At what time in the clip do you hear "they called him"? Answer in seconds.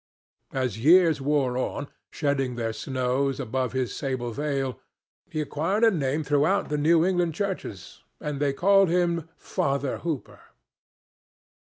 8.39-9.29